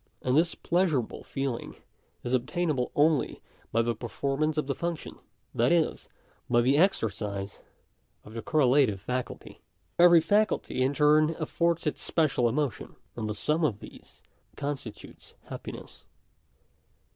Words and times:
And 0.23 0.35
this 0.35 0.55
pleasurable 0.55 1.23
feeling 1.23 1.75
is 2.23 2.33
obtainable 2.33 2.91
only 2.95 3.39
by 3.71 3.83
the 3.83 3.93
performance 3.93 4.57
of 4.57 4.65
the 4.65 4.73
function; 4.73 5.19
that 5.53 5.71
is, 5.71 6.09
by 6.49 6.61
the 6.61 6.75
exercise 6.75 7.59
of 8.23 8.33
the 8.33 8.41
correlative 8.41 8.99
faculty. 8.99 9.61
Every 9.99 10.19
faculty 10.19 10.81
in 10.81 10.95
turn 10.95 11.35
affords 11.37 11.85
its 11.85 12.01
special 12.01 12.49
emotion; 12.49 12.95
and 13.15 13.29
the 13.29 13.35
sum 13.35 13.63
of 13.63 13.79
these 13.79 14.23
constitutes 14.55 15.35
happiness. 15.49 16.03